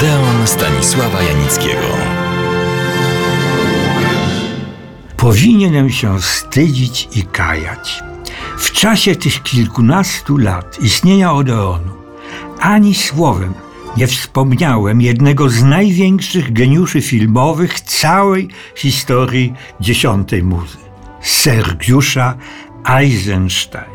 [0.00, 1.86] Odeon Stanisława Janickiego.
[5.16, 8.02] Powinienem się wstydzić i kajać.
[8.58, 11.92] W czasie tych kilkunastu lat istnienia Odeonu
[12.60, 13.54] ani słowem
[13.96, 20.78] nie wspomniałem jednego z największych geniuszy filmowych całej historii dziesiątej muzy
[21.20, 22.34] Sergiusza
[22.84, 23.90] Eisensteina.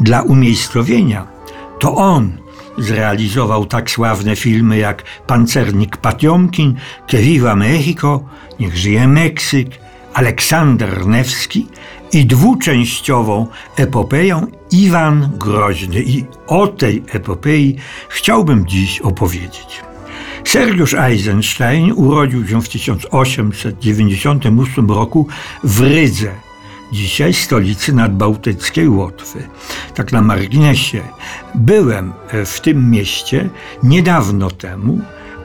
[0.00, 1.26] Dla umiejscowienia
[1.78, 2.45] to on
[2.78, 6.74] zrealizował tak sławne filmy jak Pancernik Patiomkin,
[7.08, 8.24] Que Viva Mexico,
[8.60, 9.68] Niech żyje Meksyk,
[10.14, 11.66] Aleksander Newski
[12.12, 16.02] i dwuczęściową epopeją Iwan Groźny.
[16.02, 17.76] I o tej epopei
[18.08, 19.80] chciałbym dziś opowiedzieć.
[20.44, 25.28] Sergiusz Eisenstein urodził się w 1898 roku
[25.64, 26.45] w Rydze,
[26.92, 29.48] dzisiaj stolicy nadbałtyckiej Łotwy.
[29.94, 31.00] Tak na marginesie,
[31.54, 32.12] byłem
[32.46, 33.48] w tym mieście
[33.82, 35.00] niedawno temu.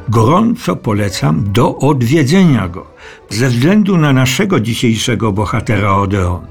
[0.10, 2.88] Gorąco polecam do odwiedzenia go
[3.30, 6.48] ze względu na naszego dzisiejszego bohatera Odeonu.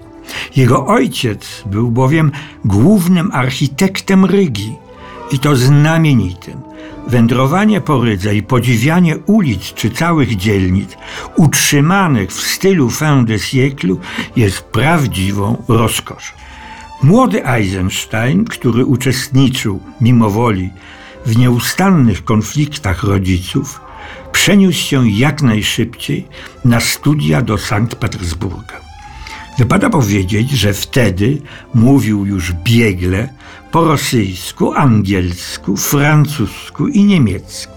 [0.56, 2.32] Jego ojciec był bowiem
[2.64, 4.76] głównym architektem Rygi
[5.32, 6.60] i to znamienitym.
[7.08, 10.96] Wędrowanie po Rydze i podziwianie ulic czy całych dzielnic
[11.36, 13.96] utrzymanych w stylu fin de siècle
[14.36, 16.32] jest prawdziwą rozkoszą.
[17.02, 20.70] Młody Eisenstein, który uczestniczył mimo woli
[21.26, 23.80] w nieustannych konfliktach rodziców,
[24.32, 26.28] przeniósł się jak najszybciej
[26.64, 28.89] na studia do Sankt Petersburga.
[29.60, 31.42] Wypada powiedzieć, że wtedy
[31.74, 33.28] mówił już biegle
[33.70, 37.72] po rosyjsku, angielsku, francusku i niemiecku.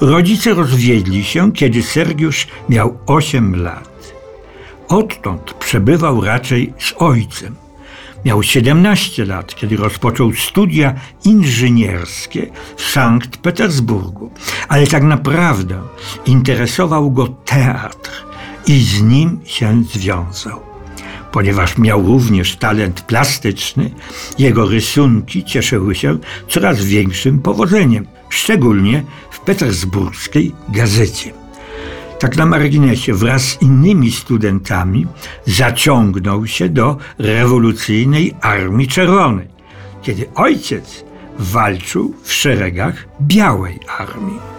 [0.00, 4.12] Rodzice rozwiedli się, kiedy Sergiusz miał 8 lat.
[4.88, 7.54] Odtąd przebywał raczej z ojcem.
[8.24, 10.94] Miał 17 lat, kiedy rozpoczął studia
[11.24, 14.30] inżynierskie w Sankt Petersburgu,
[14.68, 15.82] ale tak naprawdę
[16.26, 18.10] interesował go teatr
[18.66, 20.65] i z nim się związał.
[21.36, 23.90] Ponieważ miał również talent plastyczny,
[24.38, 31.32] jego rysunki cieszyły się coraz większym powodzeniem, szczególnie w petersburskiej gazecie.
[32.18, 35.06] Tak na marginesie, wraz z innymi studentami
[35.46, 39.48] zaciągnął się do rewolucyjnej Armii Czerwonej,
[40.02, 41.04] kiedy ojciec
[41.38, 44.55] walczył w szeregach Białej Armii.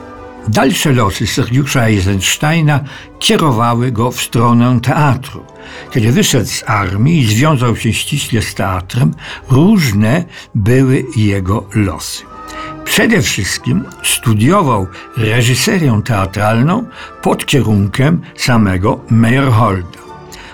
[0.47, 2.79] Dalsze losy Sergiusza Eisensteina
[3.19, 5.43] kierowały go w stronę teatru.
[5.91, 9.13] Kiedy wyszedł z armii i związał się ściśle z teatrem,
[9.49, 10.23] różne
[10.55, 12.23] były jego losy.
[12.85, 14.87] Przede wszystkim studiował
[15.17, 16.85] reżyserię teatralną
[17.21, 19.99] pod kierunkiem samego Meyerholda.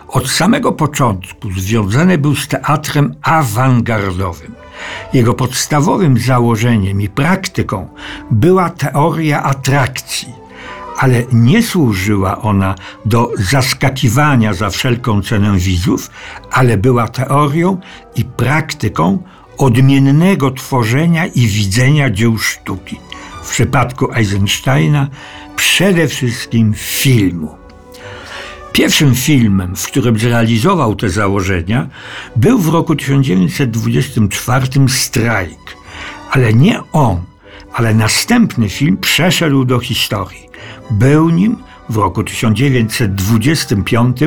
[0.08, 4.63] Od samego początku związany był z teatrem awangardowym.
[5.14, 7.88] Jego podstawowym założeniem i praktyką
[8.32, 10.34] była teoria atrakcji,
[10.98, 12.76] ale nie służyła ona
[13.06, 16.10] do zaskakiwania za wszelką cenę widzów,
[16.52, 17.78] ale była teorią
[18.16, 19.24] i praktyką
[19.58, 23.00] odmiennego tworzenia i widzenia dzieł sztuki.
[23.44, 25.08] W przypadku Eisensteina
[25.56, 27.63] przede wszystkim filmu.
[28.74, 31.88] Pierwszym filmem, w którym zrealizował te założenia,
[32.36, 35.78] był w roku 1924 Strajk.
[36.32, 37.22] Ale nie on,
[37.74, 40.50] ale następny film przeszedł do historii.
[40.92, 41.58] Był nim
[41.90, 44.18] w roku 1925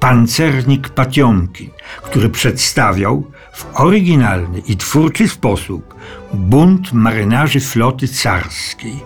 [0.00, 1.70] Pancernik Patiomki,
[2.02, 5.94] który przedstawiał w oryginalny i twórczy sposób
[6.34, 8.96] bunt marynarzy floty carskiej.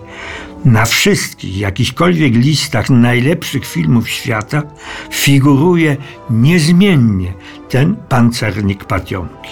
[0.65, 4.63] Na wszystkich jakichkolwiek listach najlepszych filmów świata
[5.11, 5.97] figuruje
[6.29, 7.33] niezmiennie
[7.69, 9.49] ten pancernik Patiomki.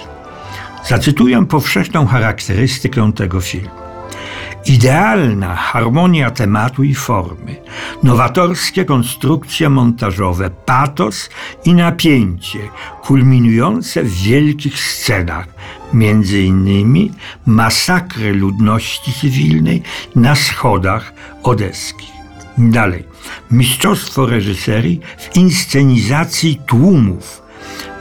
[0.88, 3.87] Zacytuję powszechną charakterystykę tego filmu.
[4.68, 7.56] Idealna harmonia tematu i formy,
[8.04, 11.30] nowatorskie konstrukcje montażowe, patos
[11.66, 12.60] i napięcie,
[13.02, 15.48] kulminujące w wielkich scenach,
[15.94, 17.12] między innymi
[17.46, 19.84] masakry ludności cywilnej
[20.16, 21.14] na schodach
[21.44, 22.12] odeskich.
[22.58, 23.04] Dalej,
[23.52, 27.42] mistrzostwo reżyserii w inscenizacji tłumów.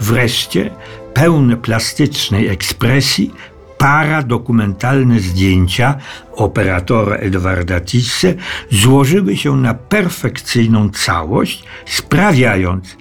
[0.00, 0.70] Wreszcie
[1.14, 3.30] pełne plastycznej ekspresji
[3.86, 5.94] paradokumentalne zdjęcia
[6.32, 8.34] operatora Edwarda Tisse
[8.70, 12.96] złożyły się na perfekcyjną całość, sprawiając,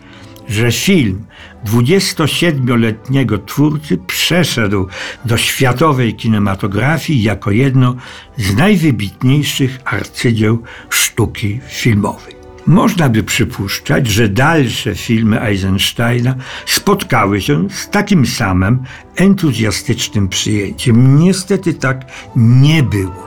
[0.50, 1.26] że film
[1.66, 4.88] 27-letniego twórcy przeszedł
[5.26, 7.96] do światowej kinematografii jako jedno
[8.38, 12.45] z najwybitniejszych arcydzieł sztuki filmowej.
[12.68, 16.36] Można by przypuszczać, że dalsze filmy Eisensteina
[16.66, 18.84] spotkały się z takim samym
[19.16, 21.20] entuzjastycznym przyjęciem.
[21.20, 23.26] Niestety tak nie było.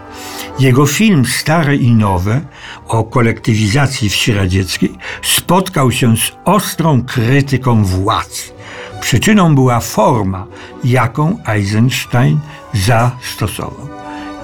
[0.59, 2.41] Jego film Stare i Nowe
[2.89, 4.93] o kolektywizacji wsi radzieckiej
[5.23, 8.53] spotkał się z ostrą krytyką władz.
[9.01, 10.47] Przyczyną była forma,
[10.85, 12.39] jaką Eisenstein
[12.75, 13.89] zastosował.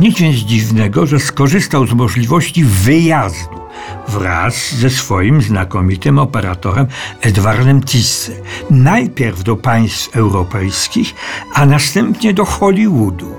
[0.01, 3.64] Nic więc dziwnego, że skorzystał z możliwości wyjazdu
[4.09, 6.87] wraz ze swoim znakomitym operatorem
[7.21, 8.33] Edwardem Tisse.
[8.71, 11.15] Najpierw do państw europejskich,
[11.55, 13.35] a następnie do Hollywoodu.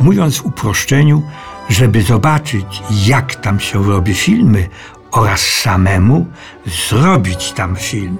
[0.00, 1.22] Mówiąc w uproszczeniu,
[1.68, 4.68] żeby zobaczyć, jak tam się robi filmy
[5.10, 6.26] oraz samemu
[6.66, 8.18] zrobić tam film,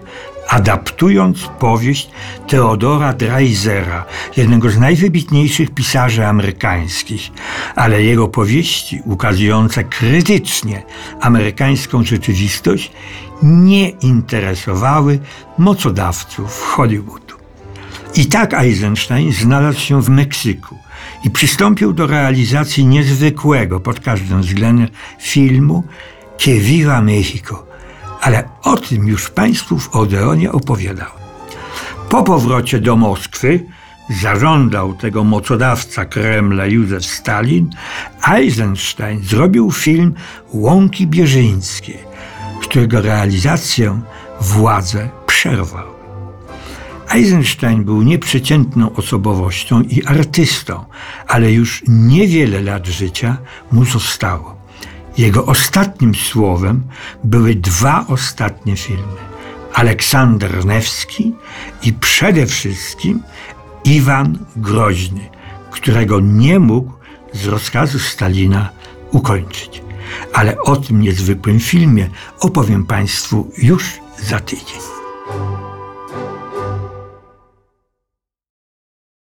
[0.51, 2.11] adaptując powieść
[2.47, 4.05] Theodora Dreisera,
[4.37, 7.31] jednego z najwybitniejszych pisarzy amerykańskich,
[7.77, 10.83] ale jego powieści ukazujące krytycznie
[11.21, 12.93] amerykańską rzeczywistość
[13.43, 15.19] nie interesowały
[15.59, 17.35] mocodawców Hollywoodu.
[18.15, 20.79] I tak Eisenstein znalazł się w Meksyku
[21.25, 24.89] i przystąpił do realizacji niezwykłego pod każdym względem
[25.21, 25.85] filmu
[26.45, 27.67] Que Viva Mexico–
[28.21, 31.21] ale o tym już Państwu w Odeonie opowiadałem.
[32.09, 33.67] Po powrocie do Moskwy
[34.21, 37.71] zażądał tego mocodawca Kremla Józef Stalin,
[38.29, 40.15] Eisenstein zrobił film
[40.53, 41.99] Łąki Bierzyńskie,
[42.63, 44.01] którego realizację
[44.41, 46.01] władze przerwał.
[47.11, 50.85] Eisenstein był nieprzeciętną osobowością i artystą,
[51.27, 53.37] ale już niewiele lat życia
[53.73, 54.60] mu zostało.
[55.19, 56.83] Jego ostatnim słowem
[57.25, 59.21] były dwa ostatnie filmy:
[59.75, 61.35] Aleksander Newski
[61.83, 63.23] i przede wszystkim
[63.85, 65.31] Iwan Groźny,
[65.71, 66.93] którego nie mógł
[67.33, 68.69] z rozkazu Stalina
[69.11, 69.83] ukończyć.
[70.33, 72.11] Ale o tym niezwykłym filmie
[72.41, 73.85] opowiem Państwu już
[74.23, 75.00] za tydzień.